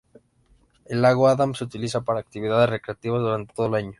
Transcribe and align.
El 0.85 1.03
lago 1.03 1.27
Adams 1.27 1.59
se 1.59 1.63
utiliza 1.63 2.01
para 2.01 2.21
actividades 2.21 2.67
recreativas 2.71 3.21
durante 3.21 3.53
todo 3.53 3.67
el 3.67 3.75
año. 3.75 3.89